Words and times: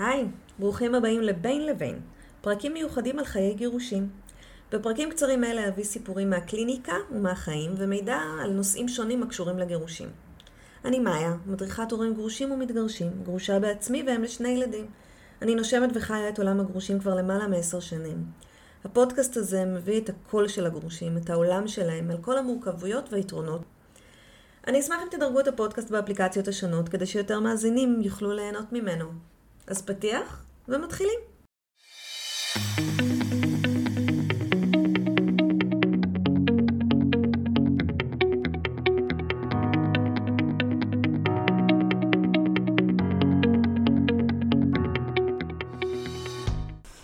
היי, 0.00 0.26
ברוכים 0.58 0.94
הבאים 0.94 1.22
לבין 1.22 1.66
לבין, 1.66 2.00
פרקים 2.40 2.72
מיוחדים 2.72 3.18
על 3.18 3.24
חיי 3.24 3.54
גירושים. 3.54 4.08
בפרקים 4.72 5.10
קצרים 5.10 5.44
אלה 5.44 5.68
אביא 5.68 5.84
סיפורים 5.84 6.30
מהקליניקה 6.30 6.92
ומהחיים 7.10 7.74
ומידע 7.76 8.18
על 8.42 8.50
נושאים 8.50 8.88
שונים 8.88 9.22
הקשורים 9.22 9.58
לגירושים. 9.58 10.08
אני 10.84 10.98
מאיה, 10.98 11.34
מדריכת 11.46 11.92
הורים 11.92 12.14
גרושים 12.14 12.50
ומתגרשים, 12.52 13.10
גרושה 13.22 13.58
בעצמי 13.58 14.02
ואם 14.06 14.22
לשני 14.22 14.48
ילדים. 14.48 14.86
אני 15.42 15.54
נושמת 15.54 15.90
וחיה 15.94 16.28
את 16.28 16.38
עולם 16.38 16.60
הגרושים 16.60 16.98
כבר 17.00 17.14
למעלה 17.14 17.46
מעשר 17.46 17.80
שנים. 17.80 18.24
הפודקאסט 18.84 19.36
הזה 19.36 19.64
מביא 19.64 20.00
את 20.00 20.08
הקול 20.08 20.48
של 20.48 20.66
הגרושים, 20.66 21.16
את 21.16 21.30
העולם 21.30 21.68
שלהם, 21.68 22.10
על 22.10 22.18
כל 22.20 22.38
המורכבויות 22.38 23.12
והיתרונות. 23.12 23.62
אני 24.66 24.80
אשמח 24.80 24.98
אם 25.02 25.08
תדרגו 25.10 25.40
את 25.40 25.48
הפודקאסט 25.48 25.90
באפליקציות 25.90 26.48
השונות, 26.48 26.88
כדי 26.88 27.06
שיותר 27.06 27.40
מאזינים 27.40 28.00
יוכלו 28.02 28.32
ליהנות 28.32 28.72
ממנו. 28.72 29.29
אז 29.70 29.82
פתיח, 29.82 30.44
ומתחילים. 30.68 31.20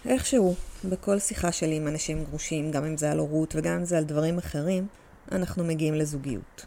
איכשהו, 0.07 0.55
בכל 0.85 1.19
שיחה 1.19 1.53
שלי 1.53 1.77
עם 1.77 1.89
אנשים 1.89 2.25
גרושים, 2.25 2.71
גם 2.71 2.85
אם 2.85 2.97
זה 2.97 3.11
על 3.13 3.19
הורות 3.19 3.55
וגם 3.57 3.75
אם 3.75 3.85
זה 3.85 3.99
על 3.99 4.05
דברים 4.05 4.39
אחרים, 4.39 4.87
אנחנו 5.33 5.65
מגיעים 5.65 5.95
לזוגיות. 5.95 6.67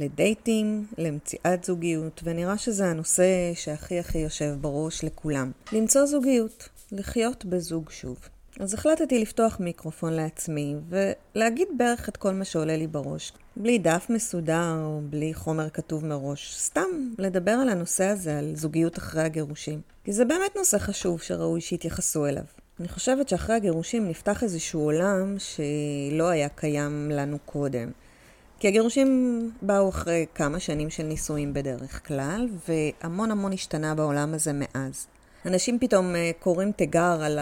לדייטים, 0.00 0.86
למציאת 0.98 1.64
זוגיות, 1.64 2.20
ונראה 2.24 2.58
שזה 2.58 2.86
הנושא 2.86 3.52
שהכי 3.54 3.98
הכי 3.98 4.18
יושב 4.18 4.54
בראש 4.60 5.04
לכולם. 5.04 5.50
למצוא 5.72 6.06
זוגיות, 6.06 6.68
לחיות 6.92 7.44
בזוג 7.44 7.90
שוב. 7.90 8.18
אז 8.60 8.74
החלטתי 8.74 9.18
לפתוח 9.18 9.60
מיקרופון 9.60 10.12
לעצמי 10.12 10.74
ולהגיד 10.88 11.68
בערך 11.76 12.08
את 12.08 12.16
כל 12.16 12.32
מה 12.32 12.44
שעולה 12.44 12.76
לי 12.76 12.86
בראש. 12.86 13.32
בלי 13.56 13.78
דף 13.78 14.06
מסודר 14.10 14.80
או 14.84 15.00
בלי 15.10 15.34
חומר 15.34 15.70
כתוב 15.70 16.06
מראש. 16.06 16.56
סתם 16.56 17.14
לדבר 17.18 17.50
על 17.50 17.68
הנושא 17.68 18.04
הזה, 18.04 18.38
על 18.38 18.52
זוגיות 18.54 18.98
אחרי 18.98 19.22
הגירושים. 19.22 19.80
כי 20.04 20.12
זה 20.12 20.24
באמת 20.24 20.56
נושא 20.56 20.78
חשוב 20.78 21.20
שראוי 21.20 21.60
שיתייחסו 21.60 22.26
אליו. 22.26 22.44
אני 22.80 22.88
חושבת 22.88 23.28
שאחרי 23.28 23.56
הגירושים 23.56 24.08
נפתח 24.08 24.42
איזשהו 24.42 24.80
עולם 24.80 25.36
שלא 25.38 26.28
היה 26.28 26.48
קיים 26.48 27.10
לנו 27.10 27.38
קודם. 27.44 27.90
כי 28.60 28.68
הגירושים 28.68 29.50
באו 29.62 29.88
אחרי 29.88 30.26
כמה 30.34 30.60
שנים 30.60 30.90
של 30.90 31.02
נישואים 31.02 31.52
בדרך 31.52 32.06
כלל, 32.08 32.48
והמון 32.68 33.30
המון 33.30 33.52
השתנה 33.52 33.94
בעולם 33.94 34.34
הזה 34.34 34.50
מאז. 34.54 35.06
אנשים 35.46 35.78
פתאום 35.78 36.14
אה, 36.14 36.30
קוראים 36.38 36.72
תיגר 36.72 37.22
על 37.22 37.38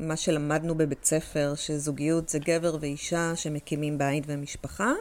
מה 0.00 0.16
שלמדנו 0.16 0.74
בבית 0.74 1.04
ספר, 1.04 1.54
שזוגיות 1.56 2.28
זה 2.28 2.38
גבר 2.38 2.76
ואישה 2.80 3.36
שמקימים 3.36 3.98
בית 3.98 4.24
ומשפחה, 4.26 4.92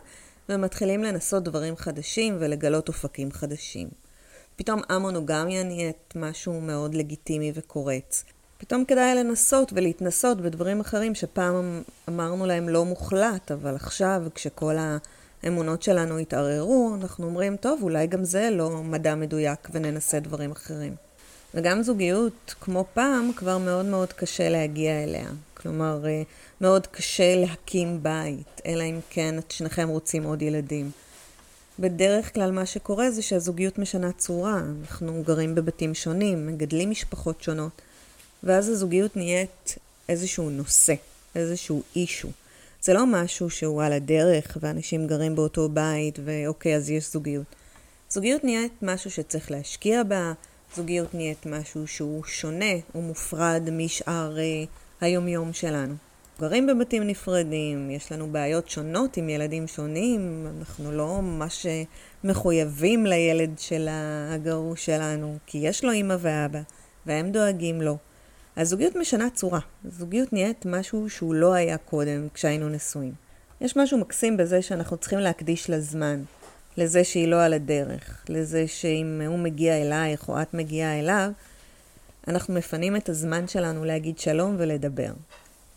ומתחילים 0.50 1.04
לנסות 1.04 1.44
דברים 1.44 1.76
חדשים 1.76 2.38
ולגלות 2.40 2.88
אופקים 2.88 3.32
חדשים. 3.32 3.88
פתאום 4.56 4.82
המונוגמיה 4.90 5.64
נהיית 5.64 6.14
משהו 6.16 6.62
מאוד 6.62 6.96
לגיטימי 6.96 7.52
וקורץ. 7.56 8.24
פתאום 8.58 8.86
כדאי 8.86 9.16
לנסות 9.16 9.74
ולהתנסות 9.76 10.42
בדברים 10.42 10.80
אחרים 10.80 11.16
שפעם 11.16 11.82
אמרנו 12.10 12.46
להם 12.46 12.70
לא 12.70 12.86
מוחלט, 12.86 13.52
אבל 13.52 13.76
עכשיו, 13.76 14.24
כשכל 14.36 14.78
האמונות 15.46 15.84
שלנו 15.84 16.18
התערערו, 16.18 16.96
אנחנו 17.02 17.26
אומרים, 17.26 17.58
טוב, 17.58 17.80
אולי 17.84 18.08
גם 18.08 18.24
זה 18.24 18.50
לא 18.52 18.70
מדע 18.70 19.16
מדויק 19.16 19.70
וננסה 19.72 20.20
דברים 20.20 20.52
אחרים. 20.52 20.96
וגם 21.54 21.84
זוגיות, 21.84 22.56
כמו 22.62 22.86
פעם, 22.94 23.32
כבר 23.36 23.58
מאוד 23.58 23.86
מאוד 23.86 24.14
קשה 24.14 24.50
להגיע 24.50 25.04
אליה. 25.04 25.28
כלומר, 25.54 26.06
אה, 26.06 26.22
מאוד 26.62 26.88
קשה 26.88 27.36
להקים 27.36 28.04
בית, 28.04 28.62
אלא 28.66 28.84
אם 28.84 29.00
כן 29.10 29.38
את 29.38 29.52
שניכם 29.52 29.90
רוצים 29.90 30.24
עוד 30.24 30.42
ילדים. 30.42 30.92
בדרך 31.80 32.34
כלל 32.34 32.52
מה 32.52 32.66
שקורה 32.66 33.12
זה 33.12 33.22
שהזוגיות 33.22 33.78
משנה 33.78 34.12
צורה. 34.12 34.62
אנחנו 34.82 35.24
גרים 35.26 35.56
בבתים 35.56 35.94
שונים, 35.94 36.48
מגדלים 36.48 36.90
משפחות 36.90 37.42
שונות, 37.42 37.82
ואז 38.44 38.70
הזוגיות 38.70 39.18
נהיית 39.18 39.76
איזשהו 40.10 40.50
נושא, 40.50 40.94
איזשהו 41.36 41.82
אישו. 41.96 42.30
זה 42.86 42.94
לא 42.94 43.06
משהו 43.06 43.50
שהוא 43.50 43.84
על 43.84 43.94
הדרך 43.94 44.58
ואנשים 44.62 45.08
גרים 45.08 45.36
באותו 45.36 45.70
בית 45.70 46.20
ואוקיי, 46.26 46.76
אז 46.76 46.90
יש 46.90 47.12
זוגיות. 47.12 47.56
זוגיות 48.10 48.44
נהיית 48.44 48.74
משהו 48.82 49.12
שצריך 49.12 49.52
להשקיע 49.52 50.04
בה, 50.04 50.34
זוגיות 50.76 51.14
נהיית 51.14 51.46
משהו 51.46 51.88
שהוא 51.88 52.24
שונה 52.24 52.76
ומופרד 52.96 53.70
משאר 53.72 54.36
uh, 54.38 54.68
היומיום 55.02 55.54
שלנו. 55.54 55.96
גרים 56.40 56.68
בבתים 56.68 57.04
נפרדים, 57.04 57.92
יש 57.92 58.12
לנו 58.12 58.28
בעיות 58.28 58.70
שונות 58.70 59.18
עם 59.18 59.30
ילדים 59.30 59.68
שונים, 59.68 60.48
אנחנו 60.60 60.92
לא 60.92 61.22
ממש 61.22 61.66
אה, 61.66 61.84
מחויבים 62.24 63.06
לילד 63.06 63.52
של 63.58 63.88
הגרוש 63.92 64.86
שלנו, 64.86 65.38
כי 65.46 65.58
יש 65.58 65.84
לו 65.84 65.92
אימא 65.92 66.16
ואבא, 66.20 66.62
והם 67.06 67.32
דואגים 67.32 67.82
לו. 67.82 67.98
הזוגיות 68.58 68.96
משנה 68.96 69.30
צורה. 69.30 69.60
הזוגיות 69.86 70.34
נהיית 70.34 70.66
משהו 70.66 71.10
שהוא 71.10 71.34
לא 71.34 71.54
היה 71.54 71.78
קודם 71.78 72.28
כשהיינו 72.34 72.70
נשואים. 72.70 73.14
יש 73.62 73.78
משהו 73.78 73.98
מקסים 73.98 74.38
בזה 74.38 74.62
שאנחנו 74.62 74.98
צריכים 74.98 75.20
להקדיש 75.20 75.70
לה 75.70 75.80
זמן. 75.80 76.24
לזה 76.78 77.04
שהיא 77.04 77.28
לא 77.28 77.44
על 77.44 77.54
הדרך. 77.54 78.26
לזה 78.30 78.68
שאם 78.68 79.22
הוא 79.28 79.40
מגיע 79.40 79.82
אלייך 79.82 80.30
או 80.30 80.42
את 80.42 80.54
מגיעה 80.54 81.00
אליו, 81.00 81.32
אנחנו 82.28 82.54
מפנים 82.54 82.96
את 82.96 83.10
הזמן 83.10 83.48
שלנו 83.48 83.86
להגיד 83.86 84.20
שלום 84.20 84.56
ולדבר. 84.58 85.12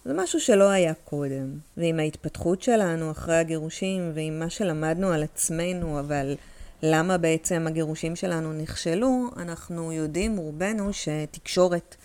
זה 0.04 0.12
משהו 0.14 0.40
שלא 0.40 0.68
היה 0.68 0.94
קודם. 0.94 1.58
ועם 1.76 2.00
ההתפתחות 2.00 2.62
שלנו 2.62 3.10
אחרי 3.10 3.36
הגירושים, 3.36 4.12
ועם 4.14 4.38
מה 4.38 4.50
שלמדנו 4.50 5.12
על 5.12 5.22
עצמנו, 5.22 6.00
אבל 6.00 6.36
למה 6.82 7.18
בעצם 7.18 7.66
הגירושים 7.66 8.16
שלנו 8.16 8.52
נכשלו, 8.52 9.30
אנחנו 9.36 9.92
יודעים, 9.92 10.36
רובנו, 10.36 10.92
שתקשורת 10.92 11.96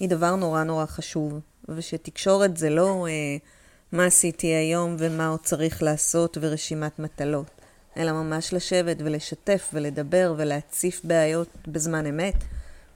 היא 0.00 0.08
דבר 0.08 0.36
נורא 0.36 0.62
נורא 0.62 0.86
חשוב, 0.86 1.40
ושתקשורת 1.68 2.56
זה 2.56 2.70
לא 2.70 3.06
אה, 3.06 3.36
מה 3.92 4.06
עשיתי 4.06 4.46
היום 4.46 4.96
ומה 4.98 5.28
עוד 5.28 5.40
צריך 5.40 5.82
לעשות 5.82 6.38
ורשימת 6.40 6.98
מטלות, 6.98 7.50
אלא 7.96 8.12
ממש 8.12 8.52
לשבת 8.54 8.96
ולשתף 8.98 9.70
ולדבר 9.72 10.34
ולהציף 10.36 11.00
בעיות 11.04 11.48
בזמן 11.68 12.06
אמת, 12.06 12.44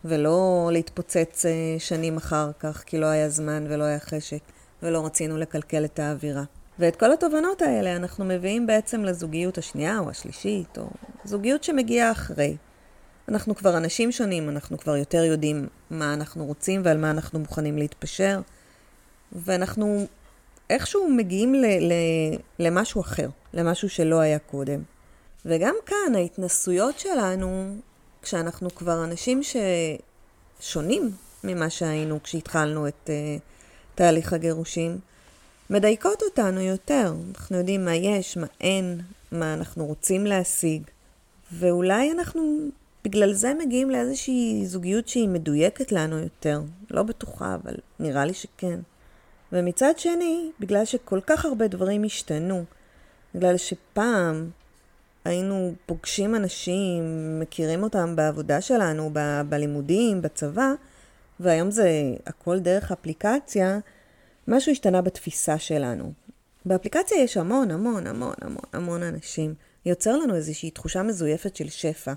ולא 0.05 0.69
להתפוצץ 0.73 1.47
אה, 1.47 1.77
שנים 1.79 2.17
אחר 2.17 2.51
כך, 2.59 2.83
כי 2.87 2.99
לא 2.99 3.07
היה 3.07 3.29
זמן 3.29 3.65
ולא 3.69 3.85
היה 3.85 4.01
חשק, 4.01 4.41
ולא 4.83 5.07
רצינו 5.07 5.39
לקלקל 5.39 5.85
את 5.85 5.99
האווירה. 5.99 6.43
ואת 6.79 6.97
כל 6.97 7.13
התובנות 7.13 7.63
האלה 7.63 7.97
אנחנו 7.97 8.25
מביאים 8.25 8.67
בעצם 8.67 9.05
לזוגיות 9.05 9.59
השנייה 9.59 9.99
או 9.99 10.11
השלישית, 10.11 10.79
או 10.79 10.91
זוגיות 11.25 11.65
שמגיעה 11.65 12.13
אחרי. 12.13 12.57
אנחנו 13.29 13.55
כבר 13.55 13.77
אנשים 13.77 14.13
שונים, 14.13 14.49
אנחנו 14.49 14.79
כבר 14.79 14.97
יותר 14.97 15.25
יודעים 15.25 15.67
מה 15.91 16.15
אנחנו 16.15 16.45
רוצים 16.45 16.81
ועל 16.85 16.99
מה 16.99 17.11
אנחנו 17.11 17.39
מוכנים 17.39 17.79
להתפשר, 17.79 18.41
ואנחנו 19.33 20.07
איכשהו 20.71 21.11
מגיעים 21.11 21.55
ל- 21.55 21.93
ל- 21.93 22.39
למשהו 22.59 23.01
אחר, 23.01 23.29
למשהו 23.55 23.89
שלא 23.89 24.21
היה 24.21 24.39
קודם. 24.39 24.83
וגם 25.45 25.75
כאן 25.87 26.15
ההתנסויות 26.15 26.99
שלנו, 26.99 27.77
כשאנחנו 28.23 28.71
כבר 28.75 29.05
אנשים 29.05 29.41
ששונים 30.61 31.11
ממה 31.45 31.71
שהיינו 31.71 32.23
כשהתחלנו 32.23 32.89
את 32.89 33.07
uh, 33.07 33.41
תהליך 33.95 34.33
הגירושים, 34.33 34.99
מדייקות 35.71 36.23
אותנו 36.23 36.61
יותר. 36.61 37.15
אנחנו 37.35 37.57
יודעים 37.57 37.85
מה 37.85 37.95
יש, 37.95 38.37
מה 38.37 38.47
אין, 38.61 39.01
מה 39.33 39.55
אנחנו 39.55 39.87
רוצים 39.87 40.27
להשיג, 40.27 40.83
ואולי 41.53 42.13
אנחנו 42.13 42.71
בגלל 43.05 43.33
זה 43.33 43.55
מגיעים 43.55 43.91
לאיזושהי 43.91 44.67
זוגיות 44.67 45.09
שהיא 45.09 45.29
מדויקת 45.29 45.93
לנו 45.93 46.19
יותר. 46.19 46.61
לא 46.91 47.03
בטוחה, 47.03 47.55
אבל 47.55 47.75
נראה 48.01 48.25
לי 48.25 48.35
שכן. 48.35 48.81
ומצד 49.53 49.99
שני, 49.99 50.51
בגלל 50.61 50.85
שכל 50.85 51.21
כך 51.27 51.45
הרבה 51.45 51.69
דברים 51.69 52.05
השתנו, 52.05 52.65
בגלל 53.35 53.57
שפעם 53.57 54.51
היינו 55.25 55.75
פוגשים 55.87 56.35
אנשים, 56.35 57.03
מכירים 57.41 57.83
אותם 57.83 58.17
בעבודה 58.17 58.61
שלנו, 58.61 59.11
ב- 59.13 59.43
בלימודים, 59.49 60.23
בצבא, 60.23 60.73
והיום 61.41 61.71
זה 61.71 61.91
הכל 62.27 62.59
דרך 62.59 62.93
אפליקציה, 62.93 63.79
משהו 64.49 64.73
השתנה 64.73 65.03
בתפיסה 65.03 65.59
שלנו. 65.59 66.13
באפליקציה 66.65 67.19
יש 67.19 67.37
המון, 67.37 67.71
המון, 67.71 68.07
המון, 68.07 68.35
המון, 68.41 68.65
המון 68.73 69.03
אנשים. 69.03 69.55
יוצר 69.87 70.17
לנו 70.17 70.35
איזושהי 70.35 70.71
תחושה 70.71 71.03
מזויפת 71.03 71.57
של 71.57 71.69
שפע. 71.69 72.13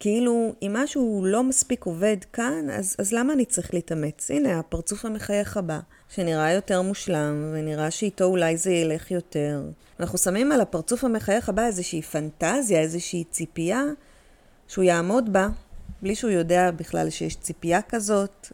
כאילו, 0.00 0.52
אם 0.62 0.76
משהו 0.76 1.22
לא 1.26 1.44
מספיק 1.44 1.84
עובד 1.84 2.16
כאן, 2.32 2.70
אז, 2.70 2.96
אז 2.98 3.12
למה 3.12 3.32
אני 3.32 3.44
צריך 3.44 3.74
להתאמץ? 3.74 4.30
הנה, 4.30 4.58
הפרצוף 4.58 5.04
המחייך 5.04 5.56
הבא, 5.56 5.78
שנראה 6.08 6.52
יותר 6.52 6.82
מושלם, 6.82 7.52
ונראה 7.54 7.90
שאיתו 7.90 8.24
אולי 8.24 8.56
זה 8.56 8.70
ילך 8.72 9.10
יותר. 9.10 9.62
אנחנו 10.00 10.18
שמים 10.18 10.52
על 10.52 10.60
הפרצוף 10.60 11.04
המחייך 11.04 11.48
הבא 11.48 11.66
איזושהי 11.66 12.02
פנטזיה, 12.02 12.80
איזושהי 12.80 13.24
ציפייה, 13.30 13.82
שהוא 14.68 14.84
יעמוד 14.84 15.32
בה, 15.32 15.48
בלי 16.02 16.14
שהוא 16.14 16.30
יודע 16.30 16.70
בכלל 16.70 17.10
שיש 17.10 17.36
ציפייה 17.36 17.82
כזאת, 17.82 18.48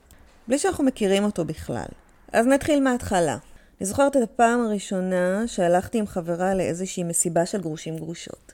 בלי 0.49 0.59
שאנחנו 0.59 0.85
מכירים 0.85 1.25
אותו 1.25 1.45
בכלל. 1.45 1.89
אז 2.33 2.47
נתחיל 2.47 2.81
מההתחלה. 2.81 3.37
אני 3.81 3.87
זוכרת 3.87 4.17
את 4.17 4.23
הפעם 4.23 4.61
הראשונה 4.61 5.43
שהלכתי 5.47 5.99
עם 5.99 6.07
חברה 6.07 6.55
לאיזושהי 6.55 7.05
מסיבה 7.05 7.47
של 7.47 7.61
גרושים 7.61 7.97
גרושות. 7.97 8.54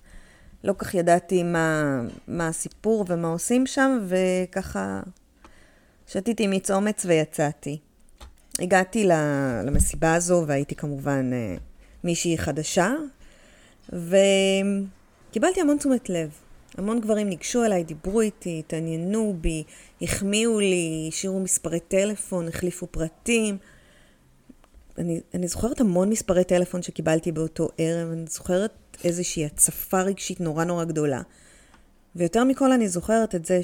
לא 0.65 0.73
כך 0.79 0.95
ידעתי 0.95 1.43
מה, 1.43 2.01
מה 2.29 2.49
הסיפור 2.49 3.05
ומה 3.09 3.29
עושים 3.29 3.67
שם, 3.67 3.99
וככה 4.09 5.01
שתיתי 6.07 6.47
מיץ 6.47 6.71
אומץ 6.71 7.05
ויצאתי. 7.05 7.79
הגעתי 8.59 9.05
למסיבה 9.65 10.15
הזו 10.15 10.45
והייתי 10.47 10.75
כמובן 10.75 11.31
אה, 11.33 11.57
מישהי 12.05 12.39
חדשה, 12.39 12.93
וקיבלתי 13.89 15.61
המון 15.61 15.79
תשומת 15.79 16.11
לב. 16.11 16.31
המון 16.79 17.01
גברים 17.01 17.29
ניגשו 17.29 17.65
אליי, 17.65 17.85
דיברו 17.85 18.21
איתי, 18.21 18.59
התעניינו 18.59 19.37
בי, 19.41 19.65
החמיאו 20.03 20.61
לי, 20.61 21.07
השאירו 21.09 21.41
מספרי 21.41 21.81
טלפון, 21.81 22.49
החליפו 22.49 22.87
פרטים. 22.87 23.59
אני, 24.99 25.21
אני 25.35 25.49
זוכרת 25.49 25.81
המון 25.81 26.11
מספרי 26.11 26.45
טלפון 26.45 26.83
שקיבלתי 26.83 27.33
באותו 27.33 27.69
ערב, 27.79 28.11
אני 28.13 28.25
זוכרת 28.29 28.90
איזושהי 29.05 29.45
הצפה 29.45 30.03
רגשית 30.03 30.41
נורא 30.41 30.65
נורא 30.65 30.85
גדולה. 30.85 31.23
ויותר 32.17 32.45
מכל 32.45 32.73
אני 32.73 32.89
זוכרת 32.89 33.35
את 33.35 33.45
זה 33.45 33.61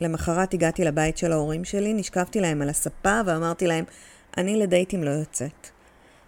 שלמחרת 0.00 0.54
הגעתי 0.54 0.84
לבית 0.84 1.18
של 1.18 1.32
ההורים 1.32 1.64
שלי, 1.64 1.94
נשכבתי 1.94 2.40
להם 2.40 2.62
על 2.62 2.68
הספה 2.68 3.20
ואמרתי 3.26 3.66
להם, 3.66 3.84
אני 4.36 4.56
לדייטים 4.56 5.04
לא 5.04 5.10
יוצאת. 5.10 5.68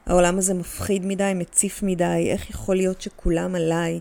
העולם 0.06 0.38
הזה 0.38 0.54
מפחיד 0.54 1.06
מדי, 1.06 1.32
מציף 1.34 1.82
מדי, 1.82 2.28
איך 2.32 2.50
יכול 2.50 2.76
להיות 2.76 3.02
שכולם 3.02 3.54
עליי? 3.54 4.00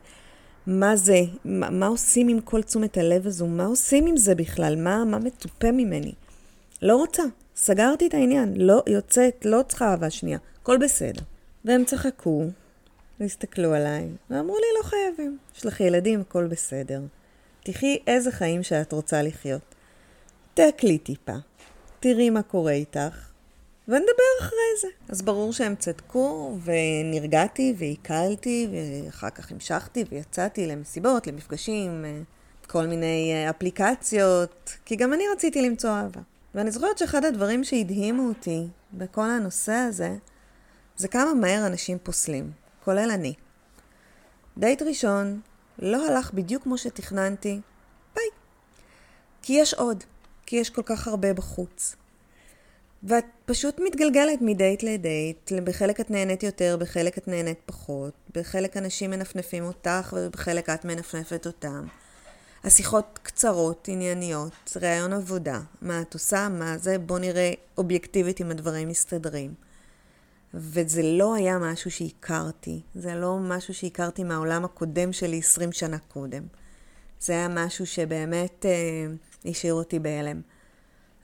מה 0.67 0.95
זה? 0.95 1.21
מה, 1.45 1.69
מה 1.69 1.87
עושים 1.87 2.27
עם 2.27 2.41
כל 2.41 2.61
תשומת 2.61 2.97
הלב 2.97 3.27
הזו? 3.27 3.47
מה 3.47 3.65
עושים 3.65 4.05
עם 4.07 4.17
זה 4.17 4.35
בכלל? 4.35 4.75
מה, 4.75 5.05
מה 5.05 5.19
מצופה 5.19 5.71
ממני? 5.71 6.13
לא 6.81 6.95
רוצה. 6.95 7.23
סגרתי 7.55 8.07
את 8.07 8.13
העניין. 8.13 8.53
לא 8.55 8.83
יוצאת, 8.87 9.45
לא 9.45 9.61
צריכה 9.67 9.91
אהבה 9.91 10.09
שנייה. 10.09 10.37
הכל 10.61 10.77
בסדר. 10.77 11.21
והם 11.65 11.85
צחקו, 11.85 12.45
והסתכלו 13.19 13.73
עליי, 13.73 14.09
ואמרו 14.29 14.55
לי, 14.55 14.65
לא 14.79 14.83
חייבים. 14.83 15.37
יש 15.57 15.65
לך 15.65 15.79
ילדים, 15.79 16.21
הכל 16.21 16.47
בסדר. 16.47 17.01
תחי 17.63 17.99
איזה 18.07 18.31
חיים 18.31 18.63
שאת 18.63 18.93
רוצה 18.93 19.21
לחיות. 19.21 19.75
תעקלי 20.53 20.97
טיפה. 20.97 21.35
תראי 21.99 22.29
מה 22.29 22.41
קורה 22.41 22.71
איתך. 22.71 23.29
ונדבר 23.87 24.31
אחרי 24.41 24.81
זה. 24.81 24.87
אז 25.09 25.21
ברור 25.21 25.53
שהם 25.53 25.75
צדקו, 25.75 26.57
ונרגעתי, 26.63 27.73
ועיכלתי, 27.77 28.67
ואחר 28.71 29.29
כך 29.29 29.51
המשכתי, 29.51 30.03
ויצאתי 30.11 30.67
למסיבות, 30.67 31.27
למפגשים, 31.27 32.05
כל 32.67 32.87
מיני 32.87 33.31
אה, 33.33 33.49
אפליקציות, 33.49 34.77
כי 34.85 34.95
גם 34.95 35.13
אני 35.13 35.23
רציתי 35.33 35.61
למצוא 35.61 35.89
אהבה. 35.89 36.21
ואני 36.55 36.71
זוכרת 36.71 36.97
שאחד 36.97 37.25
הדברים 37.25 37.63
שהדהימו 37.63 38.27
אותי 38.27 38.67
בכל 38.93 39.29
הנושא 39.29 39.71
הזה, 39.71 40.15
זה 40.97 41.07
כמה 41.07 41.33
מהר 41.33 41.67
אנשים 41.67 41.97
פוסלים, 42.03 42.51
כולל 42.87 43.11
אני. 43.11 43.33
דייט 44.57 44.81
ראשון 44.81 45.41
לא 45.79 46.07
הלך 46.07 46.33
בדיוק 46.33 46.63
כמו 46.63 46.77
שתכננתי, 46.77 47.59
ביי. 48.15 48.23
כי 49.41 49.53
יש 49.53 49.73
עוד, 49.73 50.03
כי 50.45 50.55
יש 50.55 50.69
כל 50.69 50.81
כך 50.85 51.07
הרבה 51.07 51.33
בחוץ. 51.33 51.95
ואת 53.03 53.25
פשוט 53.45 53.79
מתגלגלת 53.79 54.39
מדייט 54.41 54.83
לדייט, 54.83 55.51
בחלק 55.63 55.99
את 55.99 56.11
נהנית 56.11 56.43
יותר, 56.43 56.77
בחלק 56.79 57.17
את 57.17 57.27
נהנית 57.27 57.59
פחות, 57.65 58.13
בחלק 58.33 58.77
אנשים 58.77 59.11
מנפנפים 59.11 59.63
אותך 59.63 60.15
ובחלק 60.17 60.69
את 60.69 60.85
מנפנפת 60.85 61.47
אותם. 61.47 61.85
השיחות 62.63 63.19
קצרות, 63.23 63.87
ענייניות, 63.91 64.77
ראיון 64.81 65.13
עבודה, 65.13 65.59
מה 65.81 66.01
את 66.01 66.13
עושה, 66.13 66.49
מה 66.49 66.77
זה, 66.77 66.97
בוא 66.97 67.19
נראה 67.19 67.53
אובייקטיבית 67.77 68.41
אם 68.41 68.51
הדברים 68.51 68.87
מסתדרים. 68.87 69.66
וזה 70.57 71.01
לא 71.03 71.35
היה 71.35 71.57
משהו 71.57 71.91
שהכרתי, 71.91 72.81
זה 72.95 73.15
לא 73.15 73.37
משהו 73.41 73.73
שהכרתי 73.73 74.23
מהעולם 74.23 74.65
הקודם 74.65 75.13
שלי 75.13 75.39
20 75.39 75.71
שנה 75.71 75.97
קודם. 75.97 76.43
זה 77.19 77.33
היה 77.33 77.47
משהו 77.47 77.85
שבאמת 77.85 78.65
אה, 78.65 79.07
השאיר 79.45 79.73
אותי 79.73 79.99
בהלם. 79.99 80.41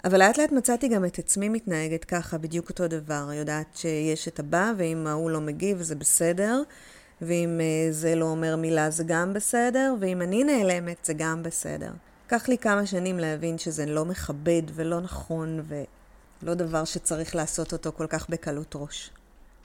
אבל 0.05 0.19
לאט 0.19 0.37
לאט 0.37 0.51
מצאתי 0.51 0.87
גם 0.87 1.05
את 1.05 1.19
עצמי 1.19 1.49
מתנהגת 1.49 2.05
ככה, 2.05 2.37
בדיוק 2.37 2.69
אותו 2.69 2.87
דבר. 2.87 3.29
יודעת 3.33 3.67
שיש 3.75 4.27
את 4.27 4.39
הבא, 4.39 4.71
ואם 4.77 5.07
ההוא 5.07 5.31
לא 5.31 5.41
מגיב 5.41 5.81
זה 5.81 5.95
בסדר, 5.95 6.61
ואם 7.21 7.59
uh, 7.59 7.93
זה 7.93 8.15
לא 8.15 8.25
אומר 8.25 8.55
מילה 8.55 8.89
זה 8.89 9.03
גם 9.07 9.33
בסדר, 9.33 9.95
ואם 9.99 10.21
אני 10.21 10.43
נעלמת 10.43 10.97
זה 11.05 11.13
גם 11.13 11.43
בסדר. 11.43 11.91
לקח 12.25 12.47
לי 12.49 12.57
כמה 12.57 12.85
שנים 12.85 13.19
להבין 13.19 13.57
שזה 13.57 13.85
לא 13.85 14.05
מכבד 14.05 14.61
ולא 14.73 15.01
נכון, 15.01 15.63
ולא 15.67 16.53
דבר 16.53 16.85
שצריך 16.85 17.35
לעשות 17.35 17.73
אותו 17.73 17.91
כל 17.91 18.07
כך 18.07 18.29
בקלות 18.29 18.75
ראש. 18.75 19.11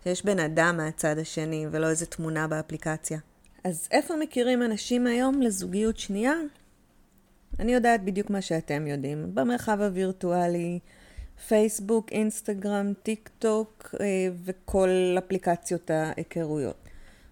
שיש 0.08 0.24
בן 0.24 0.38
אדם 0.38 0.76
מהצד 0.76 1.18
השני, 1.18 1.66
ולא 1.70 1.90
איזה 1.90 2.06
תמונה 2.06 2.48
באפליקציה. 2.48 3.18
אז 3.64 3.88
איפה 3.90 4.16
מכירים 4.16 4.62
אנשים 4.62 5.06
היום 5.06 5.42
לזוגיות 5.42 5.98
שנייה? 5.98 6.32
אני 7.58 7.72
יודעת 7.72 8.04
בדיוק 8.04 8.30
מה 8.30 8.40
שאתם 8.40 8.86
יודעים. 8.86 9.34
במרחב 9.34 9.80
הווירטואלי, 9.80 10.78
פייסבוק, 11.48 12.12
אינסטגרם, 12.12 12.92
טיק 13.02 13.30
טוק 13.38 13.94
אה, 14.00 14.06
וכל 14.44 14.88
אפליקציות 15.18 15.90
ההיכרויות. 15.90 16.88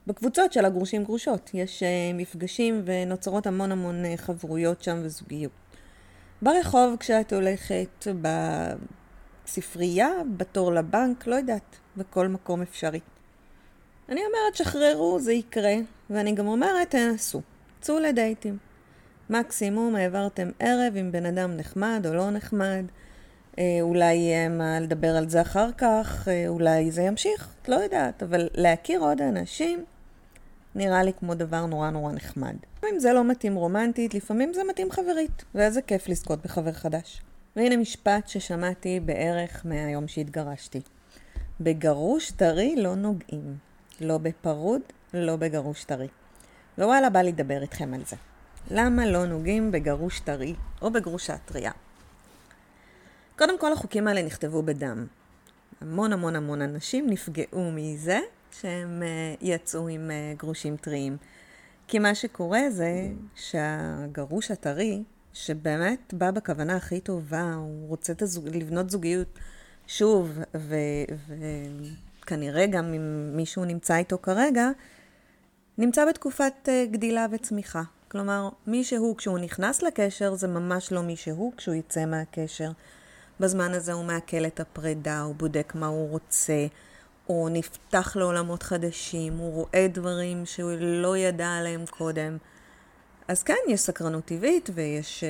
בקבוצות 0.07 0.53
של 0.53 0.65
הגרושים 0.65 1.05
גרושות 1.05 1.51
יש 1.55 1.83
אה, 1.83 2.11
מפגשים 2.15 2.83
ונוצרות 2.85 3.47
המון 3.47 3.73
המון 3.73 4.05
אה, 4.05 4.17
חברויות 4.17 4.83
שם 4.83 4.99
וזוגיות. 5.03 5.53
ברחוב 6.43 6.97
כשאת 7.01 7.33
הולכת, 7.33 8.07
בספרייה, 9.47 10.11
בתור 10.37 10.73
לבנק, 10.73 11.27
לא 11.27 11.35
יודעת, 11.35 11.77
בכל 11.97 12.29
מקום 12.29 12.63
אפשרי. 12.63 13.01
אני 14.09 14.21
אומרת, 14.21 14.55
שחררו, 14.55 15.21
זה 15.21 15.33
יקרה, 15.33 15.75
ואני 16.11 16.33
גם 16.33 16.47
אומרת, 16.47 16.91
תנסו, 16.91 17.41
צאו 17.81 17.99
לדייטים. 17.99 18.59
מקסימום 19.31 19.97
העברתם 19.97 20.51
ערב 20.59 20.93
עם 20.97 21.13
בן 21.13 21.27
אדם 21.27 21.57
נחמד 21.57 22.07
או 22.09 22.15
לא 22.15 22.31
נחמד, 22.31 22.85
אה, 23.59 23.79
אולי 23.81 24.15
יהיה 24.15 24.49
מה 24.49 24.81
לדבר 24.81 25.17
על 25.17 25.29
זה 25.29 25.41
אחר 25.41 25.73
כך, 25.79 26.29
אה, 26.29 26.49
אולי 26.49 26.91
זה 26.91 27.03
ימשיך, 27.03 27.55
את 27.63 27.69
לא 27.69 27.75
יודעת, 27.75 28.23
אבל 28.23 28.49
להכיר 28.55 29.01
עוד 29.01 29.23
אנשים 29.23 29.85
נראה 30.75 31.03
לי 31.03 31.13
כמו 31.13 31.35
דבר 31.35 31.67
נורא 31.67 31.91
נורא 31.91 32.13
נחמד. 32.13 32.57
אם 32.93 32.99
זה 32.99 33.13
לא 33.13 33.25
מתאים 33.25 33.55
רומנטית, 33.55 34.15
לפעמים 34.15 34.55
זה 34.55 34.63
מתאים 34.71 34.91
חברית, 34.91 35.45
ואיזה 35.55 35.83
כיף 35.83 36.09
לזכות 36.09 36.43
בחבר 36.45 36.73
חדש. 36.73 37.23
והנה 37.57 37.77
משפט 37.77 38.29
ששמעתי 38.29 39.01
בערך 39.01 39.67
מהיום 39.67 40.09
שהתגרשתי. 40.09 40.81
בגרוש 41.61 42.31
טרי 42.31 42.75
לא 42.77 42.95
נוגעים. 42.95 43.57
לא 44.01 44.19
בפרוד, 44.19 44.81
לא 45.15 45.37
בגרוש 45.37 45.85
טרי. 45.85 46.09
ווואלה, 46.79 47.11
בא 47.11 47.21
לי 47.21 47.33
לדבר 47.33 47.63
איתכם 47.63 47.95
על 47.95 48.05
זה. 48.05 48.17
למה 48.71 49.07
לא 49.07 49.27
נוגעים 49.27 49.73
בגרוש 49.73 50.21
טרי 50.21 50.55
או 50.83 50.91
בגרושה 50.91 51.37
טריה? 51.39 51.73
קודם 53.39 53.59
כל 53.59 53.73
החוקים 53.73 54.09
האלה 54.09 54.23
נכתבו 54.23 54.63
בדם. 54.63 55.07
המון 55.81 56.13
המון 56.13 56.37
המון 56.37 56.63
אנשים 56.63 57.11
נפגעו 57.11 57.71
מזה 57.73 58.21
שהם 58.61 59.03
uh, 59.03 59.39
יצאו 59.41 59.89
עם 59.89 60.11
uh, 60.11 60.39
גרושים 60.39 60.77
טריים. 60.77 61.17
כי 61.89 61.99
מה 61.99 62.15
שקורה 62.15 62.71
זה 62.71 63.09
שהגרוש 63.35 64.51
הטרי, 64.51 65.03
שבאמת 65.37 66.15
בא 66.15 66.31
בכוונה 66.31 66.77
הכי 66.77 67.01
טובה, 67.01 67.55
הוא 67.55 67.89
רוצה 67.89 68.13
הזוג... 68.21 68.49
לבנות 68.49 68.91
זוגיות 68.91 69.39
שוב, 69.87 70.39
וכנראה 72.23 72.65
ו... 72.69 72.71
גם 72.71 72.95
אם 72.95 73.37
מישהו 73.37 73.65
נמצא 73.65 73.97
איתו 73.97 74.19
כרגע, 74.23 74.71
נמצא 75.79 76.09
בתקופת 76.09 76.53
uh, 76.65 76.93
גדילה 76.93 77.27
וצמיחה. 77.31 77.83
כלומר, 78.09 78.49
מי 78.67 78.85
שהוא 78.85 79.17
כשהוא 79.17 79.39
נכנס 79.39 79.83
לקשר 79.83 80.35
זה 80.35 80.49
ממש 80.49 80.93
לא 80.93 81.03
מי 81.03 81.17
שהוא 81.17 81.53
כשהוא 81.57 81.75
יצא 81.75 82.07
מהקשר. 82.07 82.71
בזמן 83.41 83.75
הזה 83.75 83.93
הוא 83.93 84.05
מעכל 84.05 84.47
את 84.47 84.61
הפרידה, 84.61 85.21
הוא 85.21 85.35
בודק 85.35 85.73
מה 85.75 85.87
הוא 85.87 86.09
רוצה, 86.09 86.67
הוא 87.27 87.51
נפתח 87.51 88.17
לעולמות 88.17 88.63
חדשים, 88.63 89.37
הוא 89.37 89.53
רואה 89.53 89.87
דברים 89.93 90.47
שהוא 90.47 90.73
לא 90.81 91.17
ידע 91.17 91.49
עליהם 91.49 91.85
קודם. 91.91 92.37
אז 93.29 93.43
כן, 93.43 93.55
יש 93.69 93.81
סקרנות 93.81 94.25
טבעית 94.25 94.71
ויש 94.75 95.25
אה, 95.25 95.29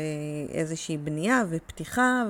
איזושהי 0.55 0.97
בנייה 0.97 1.45
ופתיחה, 1.49 2.25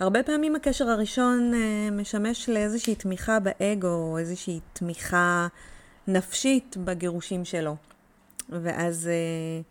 והרבה 0.00 0.22
פעמים 0.22 0.56
הקשר 0.56 0.88
הראשון 0.88 1.54
אה, 1.54 1.90
משמש 1.90 2.48
לאיזושהי 2.48 2.94
תמיכה 2.94 3.38
באגו, 3.40 3.88
או 3.88 4.18
איזושהי 4.18 4.60
תמיכה 4.72 5.46
נפשית 6.08 6.76
בגירושים 6.84 7.44
שלו. 7.44 7.76
ואז 8.48 9.08
אה, 9.08 9.62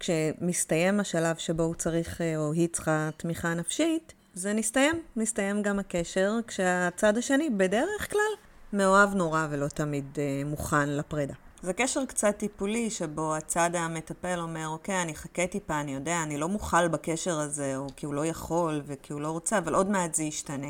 כשמסתיים 0.00 1.00
השלב 1.00 1.36
שבו 1.36 1.62
הוא 1.62 1.74
צריך, 1.74 2.20
או 2.36 2.52
היא 2.52 2.68
צריכה 2.72 3.10
תמיכה 3.16 3.54
נפשית, 3.54 4.14
זה 4.34 4.52
נסתיים, 4.52 5.02
נסתיים 5.16 5.62
גם 5.62 5.78
הקשר, 5.78 6.32
כשהצד 6.46 7.18
השני 7.18 7.50
בדרך 7.50 8.10
כלל 8.10 8.32
מאוהב 8.72 9.14
נורא 9.14 9.46
ולא 9.50 9.68
תמיד 9.68 10.18
מוכן 10.44 10.88
לפרידה. 10.88 11.34
זה 11.62 11.72
קשר 11.72 12.04
קצת 12.04 12.34
טיפולי, 12.36 12.90
שבו 12.90 13.34
הצד 13.34 13.70
המטפל 13.74 14.40
אומר, 14.40 14.68
אוקיי, 14.68 15.02
אני 15.02 15.12
אחכה 15.12 15.46
טיפה, 15.46 15.80
אני 15.80 15.94
יודע, 15.94 16.22
אני 16.22 16.38
לא 16.38 16.48
מוכל 16.48 16.88
בקשר 16.88 17.38
הזה, 17.38 17.76
או 17.76 17.86
כי 17.96 18.06
הוא 18.06 18.14
לא 18.14 18.26
יכול 18.26 18.82
וכי 18.86 19.12
הוא 19.12 19.20
לא 19.20 19.30
רוצה, 19.30 19.58
אבל 19.58 19.74
עוד 19.74 19.90
מעט 19.90 20.14
זה 20.14 20.22
ישתנה. 20.22 20.66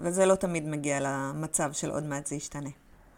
וזה 0.00 0.26
לא 0.26 0.34
תמיד 0.34 0.68
מגיע 0.68 0.98
למצב 1.00 1.72
של 1.72 1.90
עוד 1.90 2.04
מעט 2.04 2.26
זה 2.26 2.34
ישתנה. 2.34 2.70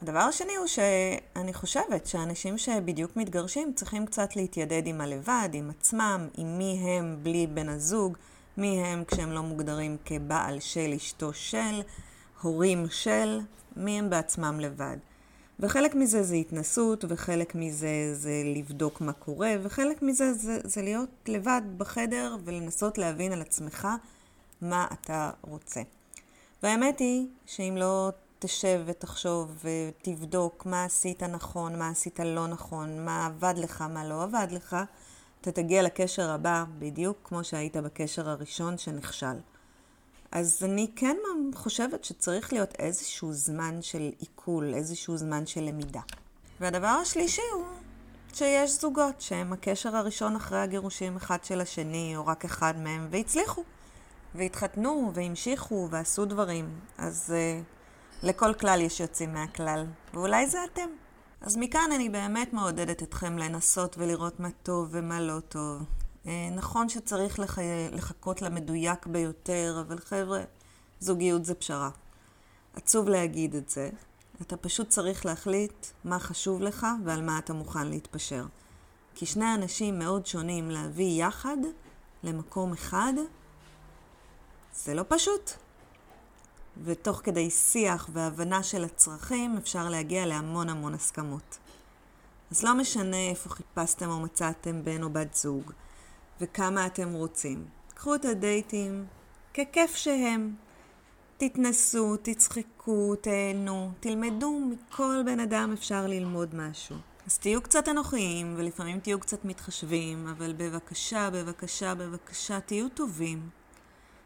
הדבר 0.02 0.18
השני 0.18 0.56
הוא 0.56 0.66
שאני 0.66 1.54
חושבת 1.54 2.06
שאנשים 2.06 2.58
שבדיוק 2.58 3.16
מתגרשים 3.16 3.72
צריכים 3.74 4.06
קצת 4.06 4.36
להתיידד 4.36 4.86
עם 4.86 5.00
הלבד, 5.00 5.48
עם 5.52 5.70
עצמם, 5.70 6.28
עם 6.36 6.58
מי 6.58 6.80
הם 6.84 7.18
בלי 7.22 7.46
בן 7.46 7.68
הזוג, 7.68 8.16
מי 8.56 8.84
הם 8.84 9.04
כשהם 9.04 9.32
לא 9.32 9.42
מוגדרים 9.42 9.96
כבעל 10.04 10.60
של 10.60 10.92
אשתו 10.96 11.32
של, 11.32 11.82
הורים 12.42 12.86
של, 12.90 13.40
מי 13.76 13.98
הם 13.98 14.10
בעצמם 14.10 14.60
לבד. 14.60 14.96
וחלק 15.60 15.94
מזה 15.94 16.22
זה 16.22 16.34
התנסות, 16.34 17.04
וחלק 17.08 17.54
מזה 17.54 18.14
זה 18.14 18.42
לבדוק 18.56 19.00
מה 19.00 19.12
קורה, 19.12 19.54
וחלק 19.62 20.02
מזה 20.02 20.32
זה, 20.32 20.58
זה 20.64 20.82
להיות 20.82 21.08
לבד 21.28 21.62
בחדר 21.76 22.36
ולנסות 22.44 22.98
להבין 22.98 23.32
על 23.32 23.40
עצמך 23.40 23.88
מה 24.62 24.86
אתה 24.92 25.30
רוצה. 25.42 25.82
והאמת 26.62 26.98
היא 26.98 27.26
שאם 27.46 27.74
לא 27.78 28.10
תשב 28.38 28.82
ותחשוב 28.86 29.64
ותבדוק 29.64 30.66
מה 30.66 30.84
עשית 30.84 31.22
נכון, 31.22 31.78
מה 31.78 31.88
עשית 31.88 32.20
לא 32.20 32.46
נכון, 32.46 33.04
מה 33.04 33.26
עבד 33.26 33.54
לך, 33.56 33.82
מה 33.82 34.04
לא 34.04 34.22
עבד 34.22 34.46
לך, 34.50 34.76
אתה 35.40 35.52
תגיע 35.52 35.82
לקשר 35.82 36.30
הבא 36.30 36.64
בדיוק 36.78 37.16
כמו 37.24 37.44
שהיית 37.44 37.76
בקשר 37.76 38.28
הראשון 38.28 38.78
שנכשל. 38.78 39.36
אז 40.32 40.62
אני 40.64 40.90
כן 40.96 41.16
חושבת 41.54 42.04
שצריך 42.04 42.52
להיות 42.52 42.74
איזשהו 42.78 43.32
זמן 43.32 43.82
של 43.82 44.10
עיכול, 44.18 44.74
איזשהו 44.74 45.16
זמן 45.16 45.46
של 45.46 45.60
למידה. 45.60 46.00
והדבר 46.60 46.86
השלישי 46.86 47.42
הוא 47.54 47.64
שיש 48.34 48.70
זוגות 48.70 49.20
שהם 49.20 49.52
הקשר 49.52 49.96
הראשון 49.96 50.36
אחרי 50.36 50.58
הגירושים 50.58 51.16
אחד 51.16 51.44
של 51.44 51.60
השני, 51.60 52.16
או 52.16 52.26
רק 52.26 52.44
אחד 52.44 52.74
מהם, 52.76 53.08
והצליחו. 53.10 53.64
והתחתנו, 54.34 55.10
והמשיכו, 55.14 55.88
ועשו 55.90 56.24
דברים. 56.24 56.80
אז 56.98 57.34
uh, 57.34 58.26
לכל 58.26 58.54
כלל 58.54 58.80
יש 58.80 59.00
יוצאים 59.00 59.32
מהכלל, 59.32 59.86
ואולי 60.14 60.46
זה 60.46 60.58
אתם. 60.72 60.88
אז 61.40 61.56
מכאן 61.56 61.90
אני 61.94 62.08
באמת 62.08 62.52
מעודדת 62.52 63.02
אתכם 63.02 63.38
לנסות 63.38 63.96
ולראות 63.98 64.40
מה 64.40 64.48
טוב 64.62 64.88
ומה 64.90 65.20
לא 65.20 65.40
טוב. 65.40 65.82
אה, 66.26 66.48
נכון 66.52 66.88
שצריך 66.88 67.38
לח... 67.38 67.58
לחכות 67.92 68.42
למדויק 68.42 69.06
ביותר, 69.06 69.82
אבל 69.86 69.98
חבר'ה, 69.98 70.42
זוגיות 71.00 71.44
זה 71.44 71.54
פשרה. 71.54 71.90
עצוב 72.74 73.08
להגיד 73.08 73.54
את 73.54 73.68
זה. 73.68 73.90
אתה 74.42 74.56
פשוט 74.56 74.88
צריך 74.88 75.26
להחליט 75.26 75.86
מה 76.04 76.18
חשוב 76.18 76.62
לך 76.62 76.86
ועל 77.04 77.22
מה 77.22 77.38
אתה 77.38 77.52
מוכן 77.52 77.88
להתפשר. 77.88 78.44
כי 79.14 79.26
שני 79.26 79.54
אנשים 79.54 79.98
מאוד 79.98 80.26
שונים 80.26 80.70
להביא 80.70 81.24
יחד 81.24 81.56
למקום 82.22 82.72
אחד, 82.72 83.12
זה 84.74 84.94
לא 84.94 85.04
פשוט. 85.08 85.50
ותוך 86.84 87.20
כדי 87.24 87.50
שיח 87.50 88.08
והבנה 88.12 88.62
של 88.62 88.84
הצרכים 88.84 89.56
אפשר 89.56 89.88
להגיע 89.88 90.26
להמון 90.26 90.68
המון 90.68 90.94
הסכמות. 90.94 91.58
אז 92.50 92.62
לא 92.62 92.74
משנה 92.74 93.28
איפה 93.30 93.50
חיפשתם 93.50 94.10
או 94.10 94.20
מצאתם 94.20 94.84
בן 94.84 95.02
או 95.02 95.10
בת 95.10 95.34
זוג, 95.34 95.72
וכמה 96.42 96.86
אתם 96.86 97.12
רוצים. 97.12 97.64
קחו 97.94 98.14
את 98.14 98.24
הדייטים 98.24 99.06
ככיף 99.54 99.94
שהם. 99.94 100.54
תתנסו, 101.36 102.16
תצחקו, 102.22 103.14
תהנו, 103.16 103.90
תלמדו, 104.00 104.60
מכל 104.60 105.22
בן 105.26 105.40
אדם 105.40 105.70
אפשר 105.72 106.06
ללמוד 106.06 106.54
משהו. 106.54 106.96
אז 107.26 107.38
תהיו 107.38 107.62
קצת 107.62 107.88
אנוכיים, 107.88 108.54
ולפעמים 108.56 109.00
תהיו 109.00 109.20
קצת 109.20 109.44
מתחשבים, 109.44 110.28
אבל 110.28 110.52
בבקשה, 110.56 111.30
בבקשה, 111.32 111.94
בבקשה, 111.94 112.60
תהיו 112.60 112.88
טובים. 112.88 113.48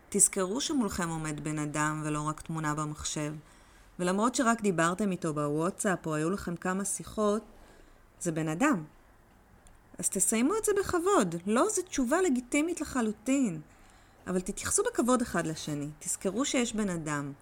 תזכרו 0.09 0.61
שמולכם 0.61 1.09
עומד 1.09 1.45
בן 1.45 1.59
אדם 1.59 2.03
ולא 2.05 2.23
רק 2.23 2.41
תמונה 2.41 2.75
במחשב. 2.75 3.35
ולמרות 3.99 4.35
שרק 4.35 4.61
דיברתם 4.61 5.11
איתו 5.11 5.35
בוואטסאפ 5.35 6.07
או 6.07 6.15
היו 6.15 6.31
לכם 6.31 6.57
כמה 6.57 6.85
שיחות, 6.85 7.43
זה 8.21 8.33
בן 8.33 8.49
אדם. 8.49 8.85
אז 9.99 10.09
תסיימו 10.09 10.53
את 10.57 10.65
זה 10.65 10.73
בכבוד. 10.81 11.35
לא, 11.47 11.69
זו 11.69 11.83
תשובה 11.83 12.23
לגיטימית 12.23 12.81
לחלוטין. 12.81 13.61
אבל 14.27 14.41
תתייחסו 14.41 14.83
בכבוד 14.83 15.23
אחד 15.23 15.47
לשני. 15.47 15.89
תזכרו 15.99 16.45
שיש 16.45 16.75
בן 16.75 16.89
אדם. 16.89 17.33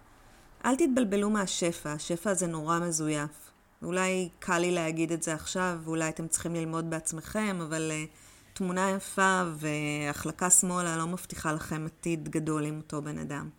אל 0.65 0.75
תתבלבלו 0.75 1.29
מהשפע, 1.29 1.91
השפע 1.91 2.29
הזה 2.29 2.47
נורא 2.47 2.79
מזויף. 2.79 3.51
אולי 3.83 4.29
קל 4.39 4.59
לי 4.59 4.71
להגיד 4.71 5.11
את 5.11 5.23
זה 5.23 5.33
עכשיו, 5.33 5.79
ואולי 5.83 6.09
אתם 6.09 6.27
צריכים 6.27 6.55
ללמוד 6.55 6.89
בעצמכם, 6.89 7.59
אבל 7.61 7.91
uh, 7.91 8.09
תמונה 8.53 8.89
יפה 8.89 9.43
והחלקה 9.55 10.49
שמאלה 10.49 10.97
לא 10.97 11.07
מבטיחה 11.07 11.53
לכם 11.53 11.85
עתיד 11.85 12.29
גדול 12.29 12.65
עם 12.65 12.77
אותו 12.77 13.01
בן 13.01 13.17
אדם. 13.17 13.49